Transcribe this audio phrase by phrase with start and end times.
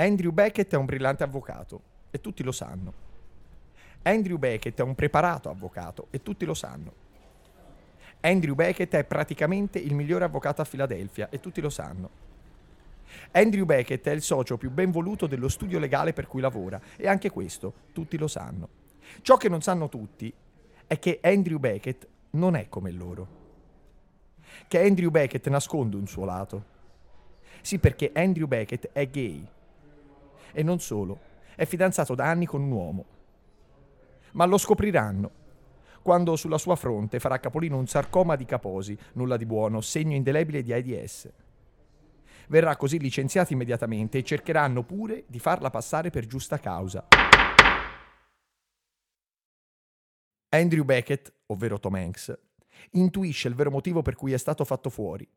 [0.00, 1.80] Andrew Beckett è un brillante avvocato
[2.12, 2.92] e tutti lo sanno.
[4.02, 6.92] Andrew Beckett è un preparato avvocato e tutti lo sanno.
[8.20, 12.10] Andrew Beckett è praticamente il migliore avvocato a Filadelfia e tutti lo sanno.
[13.32, 17.08] Andrew Beckett è il socio più ben voluto dello studio legale per cui lavora e
[17.08, 18.68] anche questo tutti lo sanno.
[19.22, 20.32] Ciò che non sanno tutti
[20.86, 23.26] è che Andrew Beckett non è come loro.
[24.68, 26.64] Che Andrew Beckett nasconde un suo lato.
[27.62, 29.56] Sì, perché Andrew Beckett è gay.
[30.52, 31.18] E non solo,
[31.54, 33.04] è fidanzato da anni con un uomo.
[34.32, 35.46] Ma lo scopriranno
[36.08, 40.62] quando sulla sua fronte farà capolino un sarcoma di Kaposi, nulla di buono, segno indelebile
[40.62, 41.30] di AIDS.
[42.48, 47.06] Verrà così licenziato immediatamente e cercheranno pure di farla passare per giusta causa.
[50.48, 52.38] Andrew Beckett, ovvero Tom Hanks,
[52.92, 55.28] intuisce il vero motivo per cui è stato fatto fuori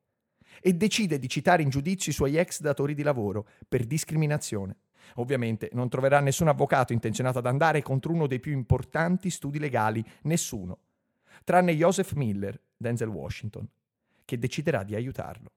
[0.62, 4.78] e decide di citare in giudizio i suoi ex datori di lavoro per discriminazione.
[5.16, 10.04] Ovviamente non troverà nessun avvocato intenzionato ad andare contro uno dei più importanti studi legali,
[10.24, 10.80] nessuno,
[11.44, 13.68] tranne Joseph Miller, Denzel Washington,
[14.26, 15.52] che deciderà di aiutarlo.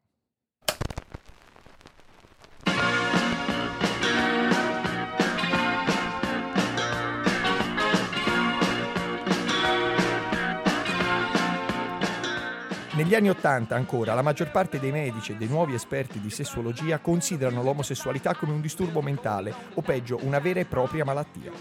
[13.05, 17.00] Negli anni Ottanta ancora la maggior parte dei medici e dei nuovi esperti di sessuologia
[17.00, 21.52] considerano l'omosessualità come un disturbo mentale o peggio una vera e propria malattia.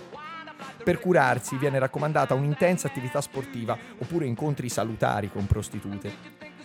[0.81, 6.13] Per curarsi viene raccomandata un'intensa attività sportiva oppure incontri salutari con prostitute.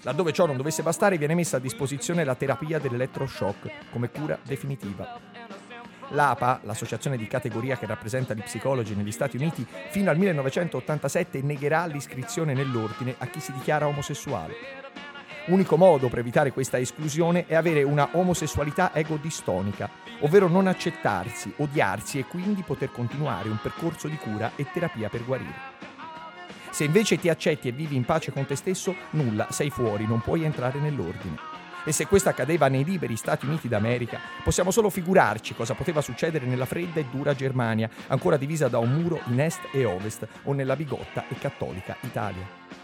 [0.02, 5.47] Laddove ciò non dovesse bastare viene messa a disposizione la terapia dell'elettroshock come cura definitiva.
[6.10, 11.84] L'APA, l'associazione di categoria che rappresenta gli psicologi negli Stati Uniti, fino al 1987 negherà
[11.86, 14.54] l'iscrizione nell'ordine a chi si dichiara omosessuale.
[15.46, 19.88] Unico modo per evitare questa esclusione è avere una omosessualità egodistonica,
[20.20, 25.24] ovvero non accettarsi, odiarsi e quindi poter continuare un percorso di cura e terapia per
[25.24, 25.76] guarire.
[26.70, 30.20] Se invece ti accetti e vivi in pace con te stesso, nulla, sei fuori, non
[30.20, 31.57] puoi entrare nell'ordine.
[31.88, 36.44] E se questo accadeva nei liberi Stati Uniti d'America, possiamo solo figurarci cosa poteva succedere
[36.44, 40.52] nella fredda e dura Germania, ancora divisa da un muro in est e ovest, o
[40.52, 42.77] nella bigotta e cattolica Italia.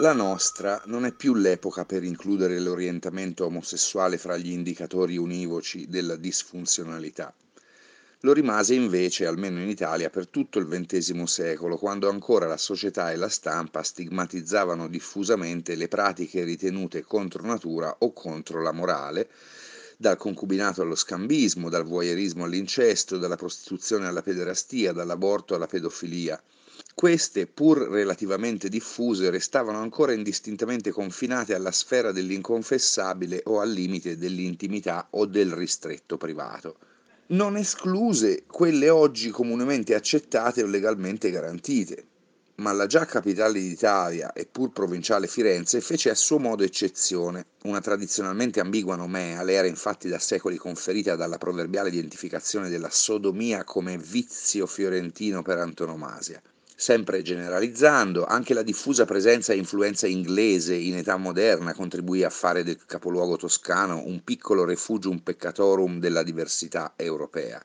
[0.00, 6.14] La nostra non è più l'epoca per includere l'orientamento omosessuale fra gli indicatori univoci della
[6.14, 7.34] disfunzionalità.
[8.20, 13.10] Lo rimase invece, almeno in Italia, per tutto il XX secolo, quando ancora la società
[13.10, 19.28] e la stampa stigmatizzavano diffusamente le pratiche ritenute contro natura o contro la morale,
[19.96, 26.40] dal concubinato allo scambismo, dal voyeurismo all'incesto, dalla prostituzione alla pederastia, dall'aborto alla pedofilia.
[26.94, 35.06] Queste, pur relativamente diffuse, restavano ancora indistintamente confinate alla sfera dell'inconfessabile o al limite dell'intimità
[35.10, 36.76] o del ristretto privato.
[37.28, 42.04] Non escluse quelle oggi comunemente accettate o legalmente garantite,
[42.56, 47.46] ma la già capitale d'Italia e pur provinciale Firenze fece a suo modo eccezione.
[47.62, 53.62] Una tradizionalmente ambigua nomea le era infatti da secoli conferita dalla proverbiale identificazione della sodomia
[53.62, 56.42] come vizio fiorentino per antonomasia.
[56.80, 62.62] Sempre generalizzando, anche la diffusa presenza e influenza inglese in età moderna contribuì a fare
[62.62, 67.60] del capoluogo toscano un piccolo refugium peccatorum della diversità europea.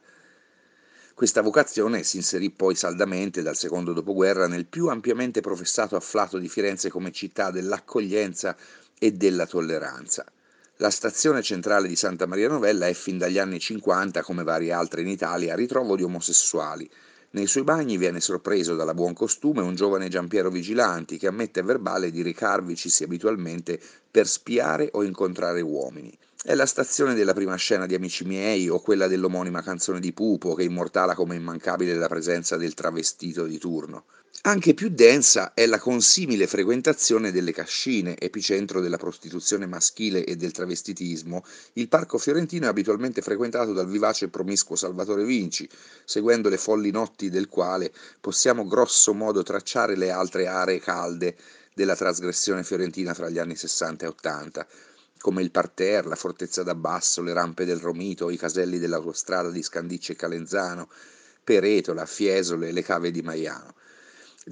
[1.14, 6.50] Questa vocazione si inserì poi saldamente dal secondo dopoguerra nel più ampiamente professato afflato di
[6.50, 8.58] Firenze come città dell'accoglienza
[8.98, 10.26] e della tolleranza.
[10.78, 15.02] La stazione centrale di Santa Maria Novella è fin dagli anni 50, come varie altre
[15.02, 16.90] in Italia, ritrovo di omosessuali,
[17.34, 21.64] nei suoi bagni viene sorpreso dalla buon costume un giovane Giampiero Vigilanti che ammette a
[21.64, 26.16] verbale di recarvicisi abitualmente per spiare o incontrare uomini.
[26.46, 30.56] È la stazione della prima scena di Amici miei o quella dell'omonima canzone di Pupo
[30.56, 34.04] che immortala come immancabile la presenza del travestito di turno.
[34.42, 40.52] Anche più densa è la consimile frequentazione delle cascine, epicentro della prostituzione maschile e del
[40.52, 41.46] travestitismo.
[41.76, 45.66] Il parco fiorentino è abitualmente frequentato dal vivace e promiscuo Salvatore Vinci,
[46.04, 51.38] seguendo le folli notti del quale possiamo grosso modo tracciare le altre aree calde
[51.74, 54.68] della trasgressione fiorentina fra gli anni 60 e 80
[55.24, 60.12] come il parterre, la fortezza d'Abbasso, le rampe del Romito, i caselli dell'autostrada di Scandicci
[60.12, 60.90] e Calenzano,
[61.42, 63.74] Peretola, Fiesole le cave di Maiano.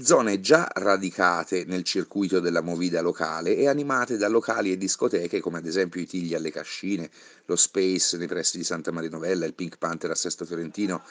[0.02, 5.58] zone già radicate nel circuito della movida locale e animate da locali e discoteche come
[5.58, 7.10] ad esempio i Tigli alle Cascine,
[7.48, 11.04] lo Space nei pressi di Santa Maria Novella, il Pink Panther a Sesto Fiorentino,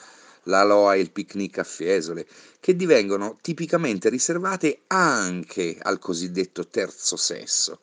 [0.44, 2.26] la Loa e il Picnic a Fiesole,
[2.60, 7.80] che divengono tipicamente riservate anche al cosiddetto terzo sesso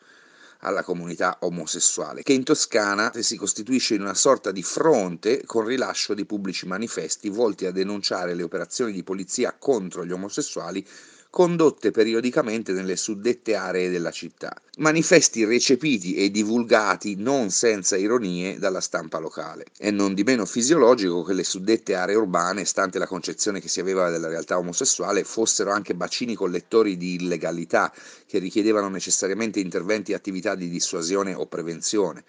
[0.60, 6.14] alla comunità omosessuale, che in Toscana si costituisce in una sorta di fronte con rilascio
[6.14, 10.86] di pubblici manifesti volti a denunciare le operazioni di polizia contro gli omosessuali
[11.30, 14.56] condotte periodicamente nelle suddette aree della città.
[14.78, 19.66] Manifesti recepiti e divulgati non senza ironie dalla stampa locale.
[19.78, 23.80] È non di meno fisiologico che le suddette aree urbane, stante la concezione che si
[23.80, 27.94] aveva della realtà omosessuale, fossero anche bacini collettori di illegalità
[28.26, 32.24] che richiedevano necessariamente interventi e attività di dissuasione o prevenzione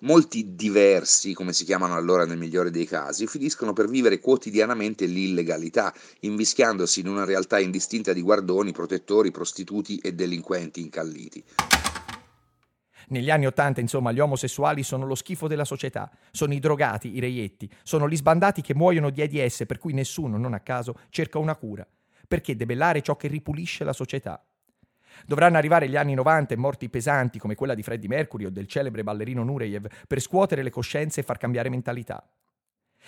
[0.00, 5.92] molti diversi, come si chiamano allora nel migliore dei casi, finiscono per vivere quotidianamente l'illegalità,
[6.20, 11.44] invischiandosi in una realtà indistinta di guardoni, protettori, prostituti e delinquenti incalliti.
[13.08, 17.18] Negli anni Ottanta, insomma, gli omosessuali sono lo schifo della società, sono i drogati, i
[17.18, 21.38] reietti, sono gli sbandati che muoiono di AIDS per cui nessuno, non a caso, cerca
[21.38, 21.86] una cura.
[22.28, 24.40] Perché debellare ciò che ripulisce la società?
[25.26, 28.66] Dovranno arrivare gli anni 90 e morti pesanti come quella di Freddie Mercury o del
[28.66, 32.24] celebre ballerino Nureyev per scuotere le coscienze e far cambiare mentalità.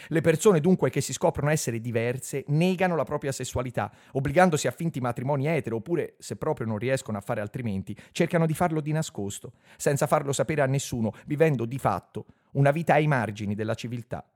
[0.08, 5.00] Le persone dunque che si scoprono essere diverse negano la propria sessualità, obbligandosi a finti
[5.00, 9.52] matrimoni etero oppure, se proprio non riescono a fare altrimenti, cercano di farlo di nascosto,
[9.76, 14.26] senza farlo sapere a nessuno, vivendo di fatto una vita ai margini della civiltà.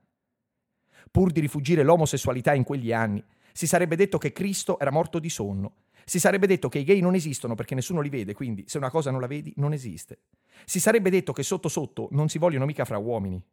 [1.09, 5.29] Pur di rifugire l'omosessualità in quegli anni, si sarebbe detto che Cristo era morto di
[5.29, 5.73] sonno
[6.09, 8.89] si sarebbe detto che i gay non esistono perché nessuno li vede, quindi se una
[8.89, 10.19] cosa non la vedi, non esiste.
[10.63, 13.43] Si sarebbe detto che sotto sotto non si vogliono mica fra uomini.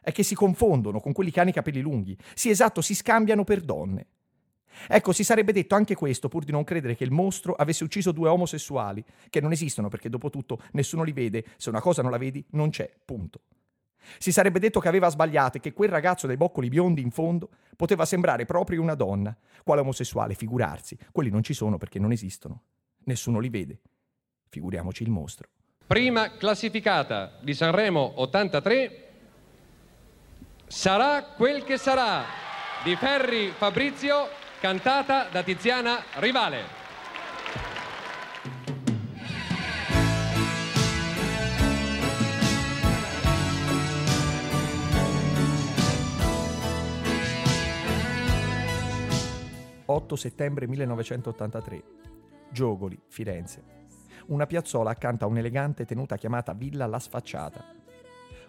[0.00, 2.16] È che si confondono con quelli che hanno i capelli lunghi.
[2.34, 4.06] Sì, esatto, si scambiano per donne.
[4.86, 8.12] Ecco, si sarebbe detto anche questo pur di non credere che il mostro avesse ucciso
[8.12, 12.12] due omosessuali, che non esistono perché dopo tutto nessuno li vede, se una cosa non
[12.12, 13.40] la vedi non c'è, punto.
[14.18, 17.48] Si sarebbe detto che aveva sbagliato e che quel ragazzo dai boccoli biondi in fondo
[17.76, 19.36] poteva sembrare proprio una donna.
[19.62, 20.96] Quale omosessuale, figurarsi.
[21.12, 22.62] Quelli non ci sono perché non esistono.
[23.04, 23.80] Nessuno li vede.
[24.48, 25.48] Figuriamoci il mostro.
[25.86, 29.08] Prima classificata di Sanremo 83
[30.66, 32.24] sarà quel che sarà
[32.82, 34.28] di Ferri Fabrizio,
[34.60, 36.83] cantata da Tiziana Rivale.
[50.04, 51.82] 8 settembre 1983.
[52.50, 53.62] Giogoli, Firenze.
[54.26, 57.64] Una piazzola accanto a un'elegante tenuta chiamata Villa La Sfacciata.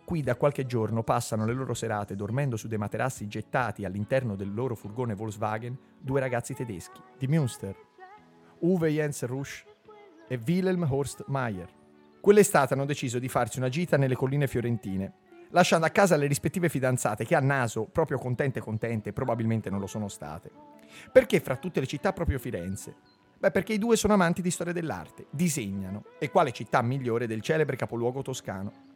[0.04, 4.54] Qui da qualche giorno passano le loro serate dormendo su dei materassi gettati all'interno del
[4.54, 7.76] loro furgone Volkswagen due ragazzi tedeschi, di Münster,
[8.60, 9.64] Uwe Jens Rusch
[10.28, 11.70] e Wilhelm Horst Mayer.
[12.20, 15.14] Quell'estate hanno deciso di farsi una gita nelle colline fiorentine,
[15.52, 19.88] lasciando a casa le rispettive fidanzate che a naso, proprio contente contente, probabilmente non lo
[19.88, 20.75] sono state.
[21.12, 22.96] Perché fra tutte le città proprio Firenze?
[23.38, 26.04] Beh, perché i due sono amanti di storia dell'arte, disegnano.
[26.20, 28.94] E quale città migliore del celebre capoluogo toscano?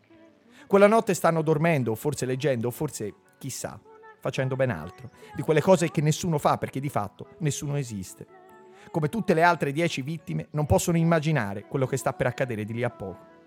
[0.66, 3.80] Quella notte stanno dormendo, o forse leggendo, o forse, chissà,
[4.20, 5.12] facendo ben altro.
[5.36, 8.26] Di quelle cose che nessuno fa perché di fatto nessuno esiste.
[8.92, 12.74] Come tutte le altre dieci vittime, non possono immaginare quello che sta per accadere di
[12.74, 13.39] lì a poco.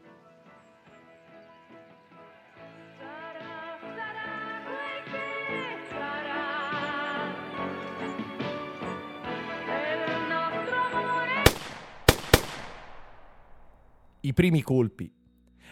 [14.32, 15.12] I primi colpi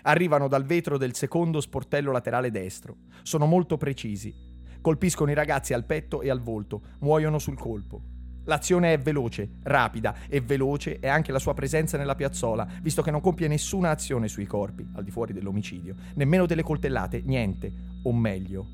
[0.03, 2.95] arrivano dal vetro del secondo sportello laterale destro.
[3.23, 4.35] Sono molto precisi.
[4.83, 8.03] Colpiscono i ragazzi al petto e al volto, muoiono sul colpo.
[8.45, 13.11] L'azione è veloce, rapida e veloce è anche la sua presenza nella piazzola, visto che
[13.11, 18.13] non compie nessuna azione sui corpi, al di fuori dell'omicidio, nemmeno delle coltellate, niente, o
[18.13, 18.67] meglio,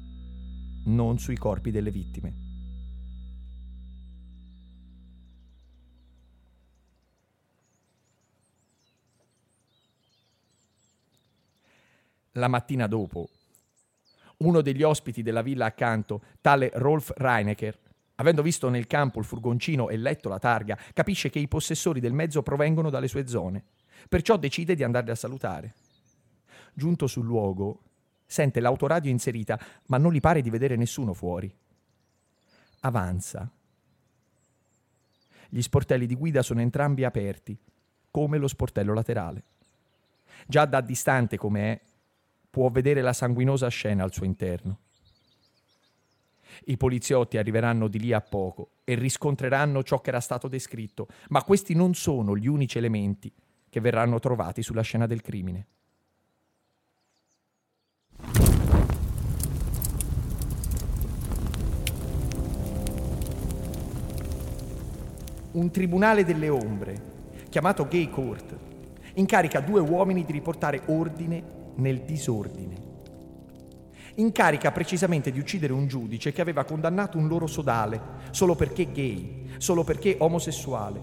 [0.86, 2.45] non sui corpi delle vittime.
[12.36, 13.28] La mattina dopo,
[14.38, 17.78] uno degli ospiti della villa accanto, tale Rolf Reinecker,
[18.16, 22.12] avendo visto nel campo il furgoncino e letto la targa, capisce che i possessori del
[22.12, 23.62] mezzo provengono dalle sue zone.
[24.08, 25.74] Perciò decide di andarli a salutare.
[26.74, 27.80] Giunto sul luogo,
[28.26, 31.52] sente l'autoradio inserita, ma non gli pare di vedere nessuno fuori.
[32.80, 33.50] Avanza.
[35.48, 37.56] Gli sportelli di guida sono entrambi aperti,
[38.10, 39.42] come lo sportello laterale.
[40.46, 41.80] Già da distante come è,
[42.48, 44.78] può vedere la sanguinosa scena al suo interno.
[46.64, 51.42] I poliziotti arriveranno di lì a poco e riscontreranno ciò che era stato descritto, ma
[51.42, 53.32] questi non sono gli unici elementi
[53.68, 55.66] che verranno trovati sulla scena del crimine.
[65.52, 67.14] Un tribunale delle ombre,
[67.48, 68.56] chiamato Gay Court,
[69.14, 72.94] incarica due uomini di riportare ordine nel disordine.
[74.16, 79.50] Incarica precisamente di uccidere un giudice che aveva condannato un loro sodale solo perché gay,
[79.58, 81.00] solo perché omosessuale,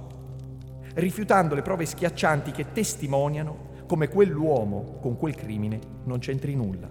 [0.95, 6.89] rifiutando le prove schiaccianti che testimoniano come quell'uomo con quel crimine non c'entri nulla.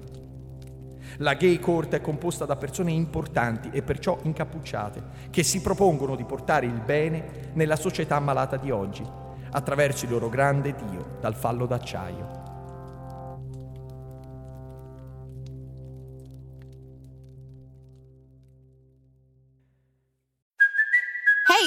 [1.18, 6.24] La gay court è composta da persone importanti e perciò incappucciate, che si propongono di
[6.24, 9.04] portare il bene nella società malata di oggi,
[9.50, 12.41] attraverso il loro grande Dio dal fallo d'acciaio.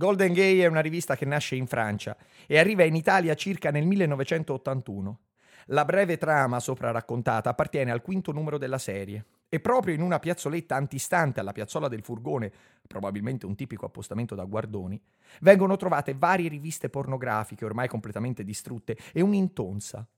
[0.00, 2.16] Golden Gay è una rivista che nasce in Francia
[2.46, 5.18] e arriva in Italia circa nel 1981.
[5.66, 10.18] La breve trama sopra raccontata appartiene al quinto numero della serie e proprio in una
[10.18, 12.50] piazzoletta antistante alla piazzola del furgone,
[12.86, 14.98] probabilmente un tipico appostamento da guardoni,
[15.42, 20.08] vengono trovate varie riviste pornografiche ormai completamente distrutte e un'intonsa,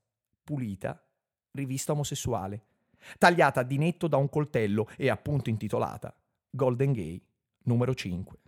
[0.45, 1.05] pulita,
[1.51, 2.63] rivista omosessuale,
[3.17, 6.15] tagliata di netto da un coltello e appunto intitolata
[6.49, 7.21] Golden Gay
[7.63, 8.42] numero 5.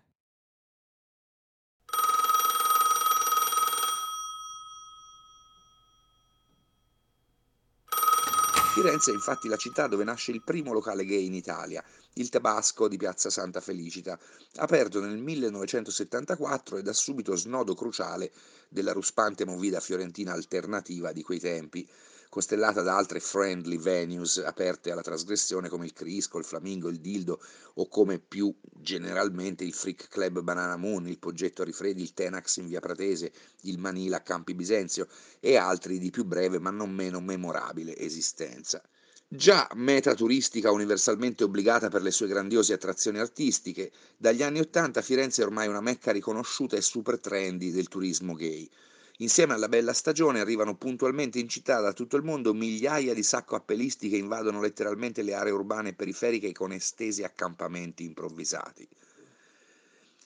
[8.75, 11.81] Firenze è infatti la città dove nasce il primo locale gay in Italia,
[12.15, 14.19] il Tabasco di Piazza Santa Felicita,
[14.55, 18.33] aperto nel 1974 e da subito snodo cruciale
[18.67, 21.89] della ruspante movida fiorentina alternativa di quei tempi,
[22.35, 27.41] costellata da altre friendly venues aperte alla trasgressione come il Crisco, il Flamingo, il Dildo
[27.75, 32.67] o come più generalmente il Freak Club Banana Moon, il Poggetto Rifredi, il Tenax in
[32.67, 35.07] via Pratese, il Manila a Campi Bisenzio
[35.39, 38.83] e altri di più breve ma non meno memorabile esistenza.
[39.25, 45.41] Già meta turistica universalmente obbligata per le sue grandiose attrazioni artistiche, dagli anni Ottanta Firenze
[45.41, 48.69] è ormai una mecca riconosciuta e super trendy del turismo gay.
[49.19, 54.09] Insieme alla bella stagione arrivano puntualmente in città da tutto il mondo migliaia di sacco-appelisti
[54.09, 58.85] che invadono letteralmente le aree urbane periferiche con estesi accampamenti improvvisati.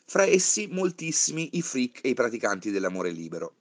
[0.05, 3.57] Fra essi moltissimi i freak e i praticanti dell'amore libero.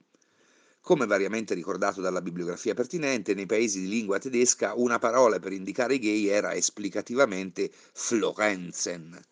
[0.81, 5.97] Come variamente ricordato dalla bibliografia pertinente, nei paesi di lingua tedesca una parola per indicare
[5.97, 9.23] i gay era esplicativamente Florenzen,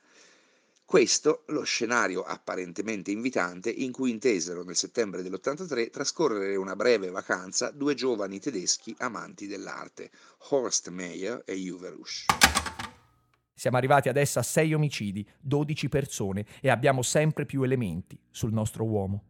[0.87, 7.73] questo lo scenario apparentemente invitante in cui intesero nel settembre dell'83 trascorrere una breve vacanza
[7.73, 10.13] due giovani tedeschi amanti dell'arte,
[10.51, 12.27] Horst Meyer e Uwe Rusch.
[13.53, 18.85] Siamo arrivati adesso a 6 omicidi, 12 persone e abbiamo sempre più elementi sul nostro
[18.85, 19.25] uomo.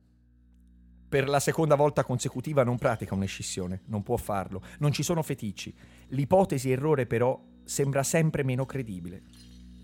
[1.08, 5.74] Per la seconda volta consecutiva non pratica un'escissione, non può farlo, non ci sono feticci.
[6.08, 9.22] L'ipotesi errore però sembra sempre meno credibile.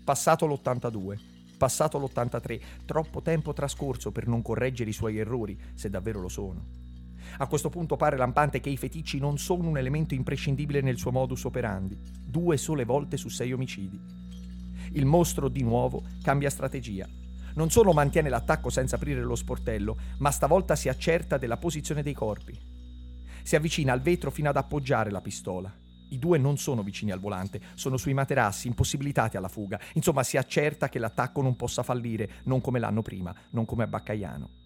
[0.03, 1.32] Passato l'82,
[1.63, 6.65] passato l'83, troppo tempo trascorso per non correggere i suoi errori, se davvero lo sono.
[7.37, 11.13] A questo punto pare lampante che i feticci non sono un elemento imprescindibile nel suo
[11.13, 13.97] modus operandi, due sole volte su sei omicidi.
[14.91, 17.07] Il mostro, di nuovo, cambia strategia.
[17.55, 22.13] Non solo mantiene l'attacco senza aprire lo sportello, ma stavolta si accerta della posizione dei
[22.13, 22.59] corpi.
[23.41, 25.73] Si avvicina al vetro fino ad appoggiare la pistola.
[26.13, 29.79] I due non sono vicini al volante, sono sui materassi, impossibilitati alla fuga.
[29.93, 33.87] Insomma, si accerta che l'attacco non possa fallire, non come l'anno prima, non come a
[33.87, 34.61] Baccaiano.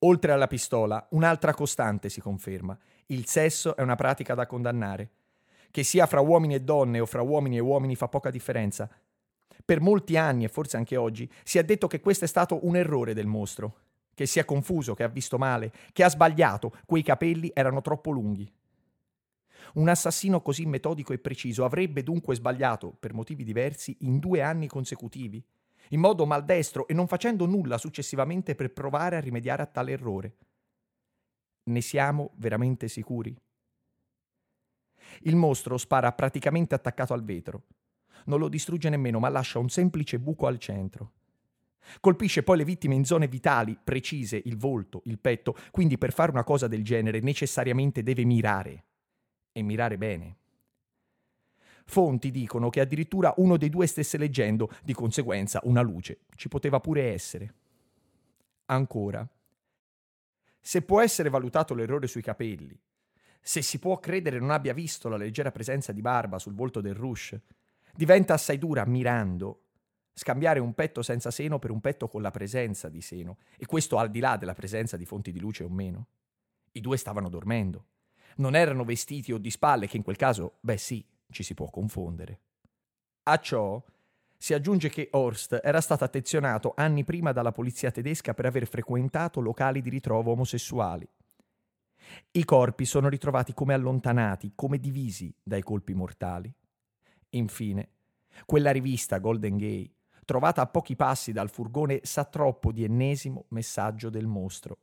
[0.00, 2.78] Oltre alla pistola, un'altra costante si conferma.
[3.06, 5.10] Il sesso è una pratica da condannare.
[5.70, 8.90] Che sia fra uomini e donne o fra uomini e uomini fa poca differenza.
[9.64, 12.76] Per molti anni, e forse anche oggi, si è detto che questo è stato un
[12.76, 13.83] errore del mostro,
[14.14, 18.10] che si è confuso, che ha visto male, che ha sbagliato, quei capelli erano troppo
[18.10, 18.50] lunghi.
[19.74, 24.68] Un assassino così metodico e preciso avrebbe dunque sbagliato, per motivi diversi, in due anni
[24.68, 25.44] consecutivi,
[25.90, 30.36] in modo maldestro e non facendo nulla successivamente per provare a rimediare a tale errore.
[31.64, 33.36] Ne siamo veramente sicuri?
[35.22, 37.64] Il mostro spara praticamente attaccato al vetro.
[38.26, 41.12] Non lo distrugge nemmeno, ma lascia un semplice buco al centro.
[42.00, 46.30] Colpisce poi le vittime in zone vitali, precise, il volto, il petto, quindi per fare
[46.30, 48.84] una cosa del genere necessariamente deve mirare.
[49.52, 50.36] E mirare bene.
[51.86, 56.80] Fonti dicono che addirittura uno dei due stesse leggendo, di conseguenza una luce ci poteva
[56.80, 57.54] pure essere.
[58.66, 59.28] Ancora,
[60.60, 62.78] se può essere valutato l'errore sui capelli,
[63.38, 66.94] se si può credere non abbia visto la leggera presenza di barba sul volto del
[66.94, 67.38] Rush,
[67.94, 69.63] diventa assai dura mirando
[70.14, 73.98] scambiare un petto senza seno per un petto con la presenza di seno, e questo
[73.98, 76.06] al di là della presenza di fonti di luce o meno.
[76.72, 77.86] I due stavano dormendo.
[78.36, 81.68] Non erano vestiti o di spalle, che in quel caso, beh sì, ci si può
[81.68, 82.40] confondere.
[83.24, 83.82] A ciò
[84.36, 89.40] si aggiunge che Horst era stato attenzionato anni prima dalla polizia tedesca per aver frequentato
[89.40, 91.08] locali di ritrovo omosessuali.
[92.32, 96.52] I corpi sono ritrovati come allontanati, come divisi dai colpi mortali.
[97.30, 97.88] Infine,
[98.44, 99.90] quella rivista Golden Gay,
[100.24, 104.78] trovata a pochi passi dal furgone, sa troppo di ennesimo messaggio del mostro.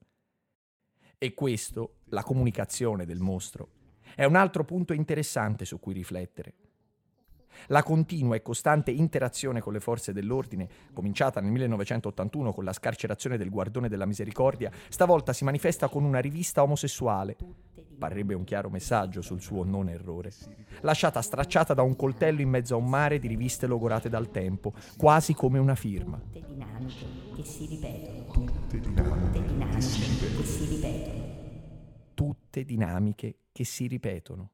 [1.17, 3.69] E questo, la comunicazione del mostro,
[4.15, 6.55] è un altro punto interessante su cui riflettere.
[7.67, 13.37] La continua e costante interazione con le forze dell'ordine, cominciata nel 1981 con la scarcerazione
[13.37, 17.35] del Guardone della Misericordia, stavolta si manifesta con una rivista omosessuale.
[18.01, 20.31] Parrebbe un chiaro messaggio sul suo non errore.
[20.79, 24.73] Lasciata stracciata da un coltello in mezzo a un mare di riviste logorate dal tempo,
[24.97, 26.19] quasi come una firma.
[26.19, 27.05] Tutte dinamiche
[27.35, 28.45] che si ripetono.
[28.45, 29.43] Tutte dinamiche
[29.75, 31.23] che si ripetono.
[32.15, 34.49] Tutte dinamiche che si ripetono.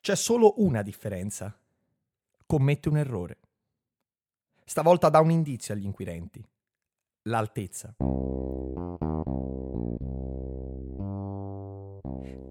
[0.00, 1.54] C'è solo una differenza
[2.46, 3.38] commette un errore.
[4.64, 6.42] Stavolta dà un indizio agli inquirenti.
[7.24, 7.94] L'altezza.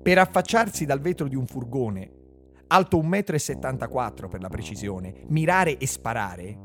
[0.03, 2.12] Per affacciarsi dal vetro di un furgone,
[2.67, 6.57] alto 1,74 m per la precisione, mirare e sparare,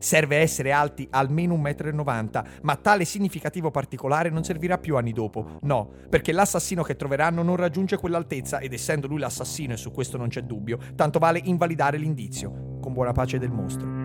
[0.00, 5.58] serve essere alti almeno 1,90 m, ma tale significativo particolare non servirà più anni dopo.
[5.60, 10.16] No, perché l'assassino che troveranno non raggiunge quell'altezza ed essendo lui l'assassino e su questo
[10.16, 13.99] non c'è dubbio, tanto vale invalidare l'indizio, con buona pace del mostro.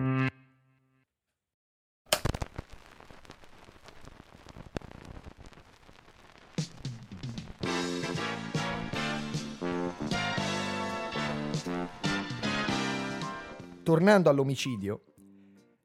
[13.86, 15.02] Tornando all'omicidio,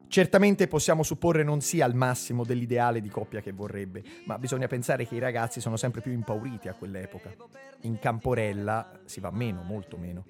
[0.08, 5.08] Certamente possiamo supporre non sia al massimo dell'ideale di coppia che vorrebbe, ma bisogna pensare
[5.08, 7.34] che i ragazzi sono sempre più impauriti a quell'epoca.
[7.82, 10.26] In Camporella si va meno, molto meno.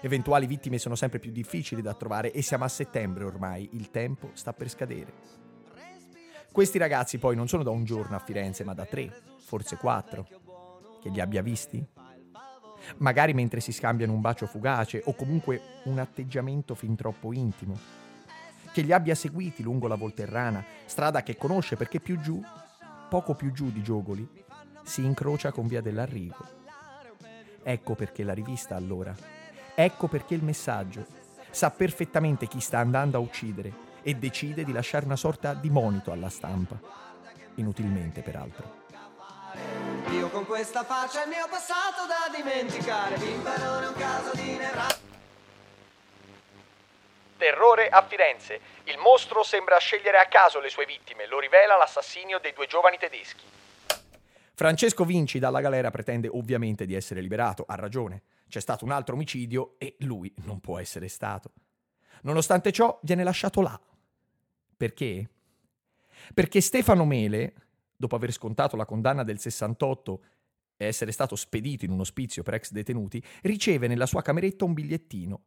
[0.00, 4.30] Eventuali vittime sono sempre più difficili da trovare e siamo a settembre ormai, il tempo
[4.32, 5.12] sta per scadere.
[6.50, 9.12] Questi ragazzi poi non sono da un giorno a Firenze, ma da tre,
[9.44, 10.26] forse quattro.
[11.02, 11.86] Che li abbia visti?
[12.98, 18.04] Magari mentre si scambiano un bacio fugace o comunque un atteggiamento fin troppo intimo
[18.76, 22.42] che li abbia seguiti lungo la Volterrana, strada che conosce perché più giù,
[23.08, 24.28] poco più giù di Giogoli,
[24.82, 26.36] si incrocia con Via dell'Arrigo.
[27.62, 29.16] Ecco perché la rivista allora,
[29.74, 31.06] ecco perché il messaggio,
[31.50, 33.72] sa perfettamente chi sta andando a uccidere
[34.02, 36.78] e decide di lasciare una sorta di monito alla stampa,
[37.54, 38.84] inutilmente peraltro.
[40.16, 44.56] Io con questa faccia il mio passato da dimenticare, Bimba non è un caso di
[44.56, 44.86] nevra.
[47.36, 48.60] Terrore a Firenze.
[48.84, 52.96] Il mostro sembra scegliere a caso le sue vittime, lo rivela l'assassinio dei due giovani
[52.96, 53.44] tedeschi.
[54.54, 58.22] Francesco Vinci dalla galera pretende ovviamente di essere liberato, ha ragione.
[58.48, 61.50] C'è stato un altro omicidio e lui non può essere stato.
[62.22, 63.78] Nonostante ciò, viene lasciato là.
[64.78, 65.28] Perché?
[66.32, 67.65] Perché Stefano Mele,
[67.96, 70.24] dopo aver scontato la condanna del 68
[70.76, 74.74] e essere stato spedito in un ospizio per ex detenuti, riceve nella sua cameretta un
[74.74, 75.42] bigliettino.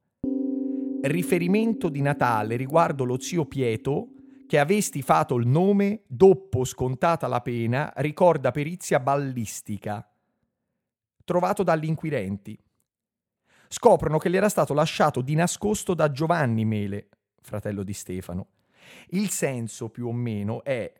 [1.02, 4.14] Riferimento di Natale riguardo lo zio Pieto
[4.48, 10.06] che avesti fatto il nome dopo scontata la pena ricorda perizia ballistica.
[11.24, 12.60] Trovato dagli inquirenti.
[13.68, 17.10] Scoprono che gli era stato lasciato di nascosto da Giovanni Mele
[17.42, 18.48] fratello di Stefano.
[19.10, 20.92] Il senso più o meno è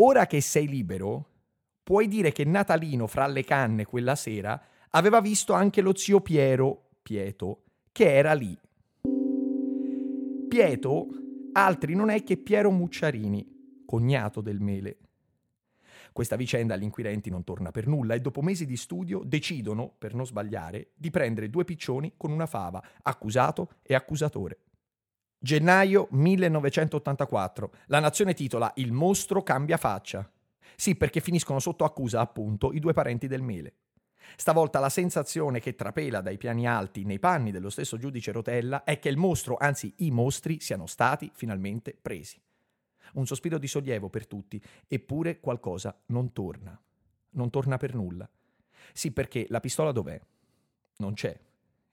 [0.00, 1.26] ora che sei libero
[1.82, 4.60] puoi dire che Natalino fra le canne quella sera
[4.90, 8.58] aveva visto anche lo zio Piero Pieto che era lì
[10.48, 11.06] Pieto
[11.52, 14.98] altri non è che Piero Mucciarini, cognato del Mele.
[16.12, 20.12] Questa vicenda agli inquirenti non torna per nulla e dopo mesi di studio decidono, per
[20.12, 24.58] non sbagliare, di prendere due piccioni con una fava, accusato e accusatore.
[25.42, 27.70] Gennaio 1984.
[27.86, 30.30] La nazione titola Il mostro cambia faccia.
[30.76, 33.72] Sì, perché finiscono sotto accusa, appunto, i due parenti del Mele.
[34.36, 38.98] Stavolta la sensazione che trapela dai piani alti nei panni dello stesso giudice Rotella è
[38.98, 42.38] che il mostro, anzi i mostri, siano stati finalmente presi.
[43.14, 46.78] Un sospiro di sollievo per tutti, eppure qualcosa non torna.
[47.30, 48.28] Non torna per nulla.
[48.92, 50.20] Sì, perché la pistola dov'è?
[50.98, 51.34] Non c'è.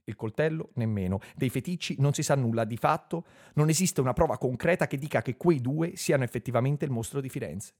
[0.07, 1.19] Il coltello nemmeno.
[1.35, 2.63] Dei feticci non si sa nulla.
[2.63, 6.91] Di fatto non esiste una prova concreta che dica che quei due siano effettivamente il
[6.91, 7.73] mostro di Firenze.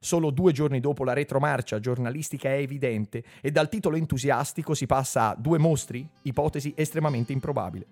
[0.00, 5.30] Solo due giorni dopo la retromarcia giornalistica è evidente e dal titolo entusiastico si passa
[5.30, 7.86] a due mostri, ipotesi estremamente improbabile.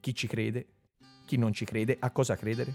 [0.00, 0.66] Chi ci crede?
[1.24, 1.96] Chi non ci crede?
[2.00, 2.74] A cosa credere?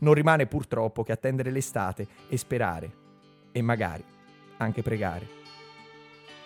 [0.00, 2.92] Non rimane purtroppo che attendere l'estate e sperare
[3.52, 4.04] e magari
[4.56, 5.41] anche pregare.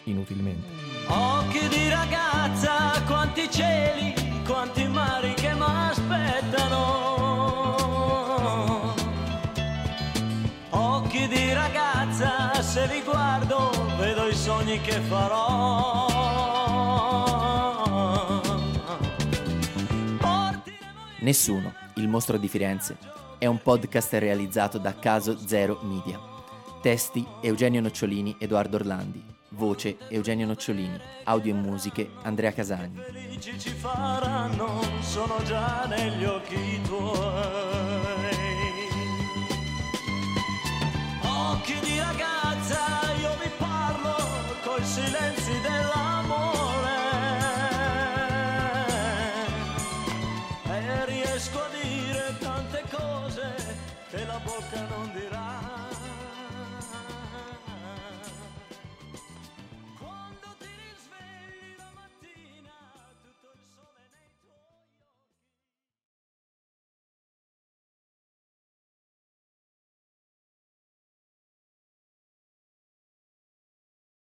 [0.09, 0.67] Inutilmente.
[1.09, 4.15] Occhi di ragazza, quanti cieli,
[4.45, 6.85] quanti mari che mi aspettano.
[10.71, 16.07] Occhi di ragazza, se li guardo, vedo i sogni che farò.
[21.19, 22.97] Nessuno, il mostro di Firenze,
[23.39, 26.21] è un podcast realizzato da Caso Zero Media.
[26.81, 29.36] Testi Eugenio Nocciolini, Edoardo Orlandi.
[29.51, 33.01] Voce Eugenio Nocciolini, audio e musiche Andrea Casani.
[33.01, 37.15] Felici Ci faranno, sono già negli occhi tuoi.
[41.23, 44.17] Occhi di ragazza, io vi parlo
[44.65, 46.95] coi silenzi dell'amore.
[50.65, 53.55] E riesco a dire tante cose
[54.11, 55.85] che la bocca non dirà.